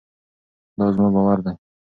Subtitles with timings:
[0.77, 1.53] دا زما باور دی.